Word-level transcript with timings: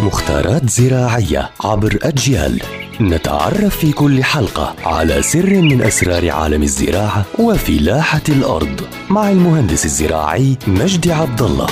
مختارات 0.00 0.70
زراعية 0.70 1.50
عبر 1.64 1.98
أجيال. 2.02 2.60
نتعرف 3.00 3.76
في 3.76 3.92
كل 3.92 4.24
حلقة 4.24 4.74
على 4.84 5.22
سر 5.22 5.62
من 5.62 5.82
أسرار 5.82 6.30
عالم 6.30 6.62
الزراعة 6.62 7.24
وفلاحة 7.38 8.22
الأرض 8.28 8.80
مع 9.10 9.30
المهندس 9.30 9.84
الزراعي 9.84 10.56
مجدي 10.66 11.12
عبد 11.12 11.42
الله. 11.42 11.66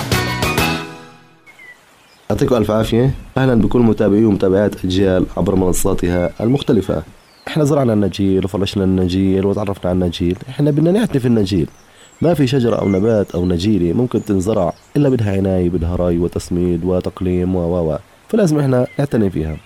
يعطيكم 2.30 2.56
ألف 2.56 2.70
عافية. 2.70 3.14
أهلا 3.38 3.54
بكل 3.54 3.80
متابعي 3.80 4.24
ومتابعات 4.24 4.84
أجيال 4.84 5.26
عبر 5.36 5.54
منصاتها 5.54 6.30
المختلفة. 6.40 7.02
إحنا 7.48 7.64
زرعنا 7.64 7.92
النجيل 7.92 8.44
وفرشنا 8.44 8.84
النجيل 8.84 9.46
وتعرفنا 9.46 9.90
على 9.90 9.98
النجيل. 9.98 10.38
إحنا 10.48 10.70
بدنا 10.70 10.92
نعتني 10.92 11.20
في 11.20 11.26
النجيل. 11.26 11.66
ما 12.20 12.34
في 12.34 12.46
شجرة 12.46 12.76
أو 12.76 12.88
نبات 12.88 13.30
أو 13.34 13.44
نجيلة 13.44 13.92
ممكن 13.92 14.24
تنزرع 14.24 14.72
إلا 14.96 15.08
بدها 15.08 15.36
عناية 15.36 15.70
بدها 15.70 15.96
ري 15.96 16.18
وتسميد 16.18 16.84
وتقليم 16.84 17.56
و 17.56 17.90
و 17.92 17.98
فلازم 18.28 18.58
إحنا 18.58 18.86
نعتني 18.98 19.30
فيها. 19.30 19.56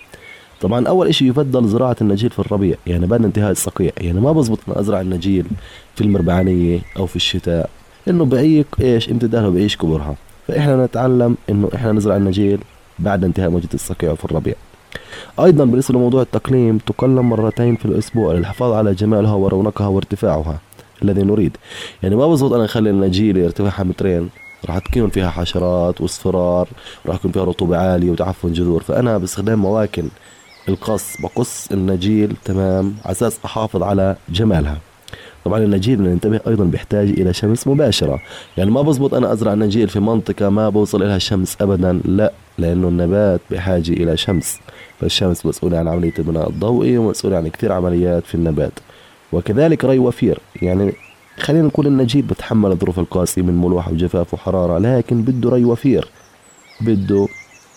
طبعا 0.61 0.87
أول 0.87 1.15
شيء 1.15 1.29
يفضل 1.29 1.67
زراعة 1.67 1.95
النجيل 2.01 2.29
في 2.29 2.39
الربيع 2.39 2.75
يعني 2.87 3.07
بعد 3.07 3.25
انتهاء 3.25 3.51
الصقيع 3.51 3.91
يعني 3.97 4.19
ما 4.19 4.31
بزبط 4.31 4.59
أنا 4.67 4.79
أزرع 4.79 5.01
النجيل 5.01 5.45
في 5.95 6.01
المربعانية 6.01 6.79
أو 6.99 7.05
في 7.05 7.15
الشتاء 7.15 7.69
انه 8.07 8.25
بعيق 8.25 8.67
إيش؟ 8.81 9.09
امتدادها 9.09 9.47
وبعيش 9.47 9.77
كبرها. 9.77 10.15
فإحنا 10.47 10.85
نتعلم 10.85 11.37
إنه 11.49 11.69
إحنا 11.75 11.91
نزرع 11.91 12.15
النجيل 12.15 12.59
بعد 12.99 13.23
انتهاء 13.23 13.49
موجة 13.49 13.69
الصقيع 13.73 14.15
في 14.15 14.25
الربيع. 14.25 14.55
أيضا 15.39 15.65
بالنسبة 15.65 15.99
لموضوع 15.99 16.21
التقليم 16.21 16.77
تقلم 16.77 17.29
مرتين 17.29 17.75
في 17.75 17.85
الأسبوع 17.85 18.33
للحفاظ 18.33 18.73
على 18.73 18.93
جمالها 18.93 19.33
ورونقها 19.33 19.87
وارتفاعها. 19.87 20.59
الذي 21.03 21.21
نريد. 21.21 21.57
يعني 22.03 22.15
ما 22.15 22.27
بزبط 22.27 22.53
أنا 22.53 22.65
أخلي 22.65 22.89
النجيله 22.89 23.45
ارتفاعها 23.45 23.83
مترين 23.83 24.29
راح 24.65 24.77
تكون 24.77 25.09
فيها 25.09 25.29
حشرات 25.29 26.01
وإصفرار 26.01 26.67
راح 27.05 27.15
يكون 27.15 27.31
فيها 27.31 27.43
رطوبة 27.43 27.77
عالية 27.77 28.11
وتعفن 28.11 28.53
جذور. 28.53 28.83
فأنا 28.83 29.17
باستخدام 29.17 29.59
مواكن 29.59 30.07
القص 30.69 31.21
بقص 31.21 31.71
النجيل 31.71 32.35
تمام 32.45 32.95
على 33.05 33.11
أساس 33.11 33.39
أحافظ 33.45 33.83
على 33.83 34.15
جمالها. 34.29 34.77
طبعا 35.45 35.59
النجيل 35.59 36.01
ننتبه 36.01 36.39
أيضا 36.47 36.63
بيحتاج 36.63 37.09
إلى 37.09 37.33
شمس 37.33 37.67
مباشرة. 37.67 38.19
يعني 38.57 38.71
ما 38.71 38.81
بزبط 38.81 39.13
أنا 39.13 39.33
أزرع 39.33 39.53
نجيل 39.53 39.89
في 39.89 39.99
منطقة 39.99 40.49
ما 40.49 40.69
بوصل 40.69 40.99
لها 40.99 41.17
شمس 41.17 41.57
ابدا 41.61 42.01
لا 42.05 42.31
لأنه 42.57 42.87
النبات 42.87 43.41
بحاجه 43.51 43.91
إلى 43.91 44.17
شمس. 44.17 44.59
فالشمس 44.99 45.45
مسؤولة 45.45 45.77
عن 45.77 45.87
عملية 45.87 46.13
البناء 46.19 46.49
الضوئي 46.49 46.97
ومسؤولة 46.97 47.37
عن 47.37 47.47
كثير 47.47 47.71
عمليات 47.71 48.25
في 48.25 48.35
النبات. 48.35 48.73
وكذلك 49.33 49.85
ري 49.85 49.99
وفير. 49.99 50.39
يعني 50.61 50.93
خلينا 51.39 51.67
نقول 51.67 51.87
النجيل 51.87 52.21
بتحمل 52.21 52.71
الظروف 52.71 52.99
القاسية 52.99 53.41
من 53.41 53.61
ملوحة 53.61 53.91
وجفاف 53.91 54.33
وحرارة 54.33 54.77
لكن 54.77 55.21
بده 55.21 55.49
ري 55.49 55.65
وفير. 55.65 56.07
بده 56.81 57.27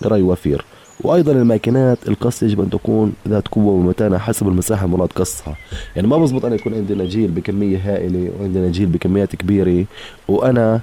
ري 0.07 0.23
وفير. 0.23 0.65
وأيضا 1.01 1.33
الماكينات 1.33 2.09
القص 2.09 2.43
يجب 2.43 2.61
أن 2.61 2.71
تكون 2.71 3.13
ذات 3.29 3.49
قوة 3.49 3.73
ومتانة 3.73 4.19
حسب 4.19 4.49
المساحة 4.49 4.85
المراد 4.85 5.13
قصها. 5.13 5.57
يعني 5.97 6.09
ما 6.09 6.17
بزبط 6.19 6.45
أنا 6.45 6.55
يكون 6.55 6.75
عندي 6.75 6.95
نجيل 6.95 7.31
بكمية 7.31 7.79
هائلة 7.85 8.31
وعندي 8.41 8.59
نجيل 8.59 8.87
بكميات 8.87 9.37
كبيرة 9.37 9.85
وأنا 10.29 10.81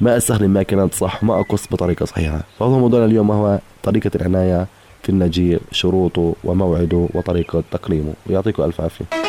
ما 0.00 0.16
أستخدم 0.16 0.50
ماكينات 0.50 0.94
صح 0.94 1.22
ما 1.22 1.40
أقص 1.40 1.66
بطريقة 1.70 2.06
صحيحة. 2.06 2.40
فهو 2.58 2.78
موضوعنا 2.78 3.06
اليوم 3.06 3.30
هو 3.30 3.58
طريقة 3.82 4.10
العناية 4.14 4.66
في 5.02 5.08
النجيل 5.08 5.60
شروطه 5.72 6.34
وموعده 6.44 7.08
وطريقة 7.14 7.62
تقليمه. 7.70 8.12
ويعطيكم 8.26 8.62
ألف 8.62 8.80
عافية. 8.80 9.25